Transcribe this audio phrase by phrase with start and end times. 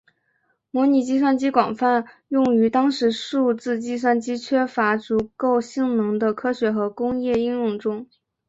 [0.71, 8.07] 模拟计算机广泛用于当时数字计算机缺乏足够性能的科学和工业应用中。